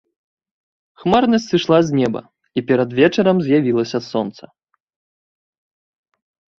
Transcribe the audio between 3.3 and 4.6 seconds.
з'явілася сонца.